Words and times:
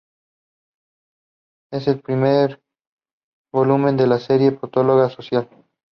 Es 1.71 1.87
el 1.87 2.01
primer 2.01 2.59
volumen 3.53 3.97
de 3.97 4.07
la 4.07 4.17
serie 4.19 4.51
"Patología 4.51 5.09
Social". 5.15 5.47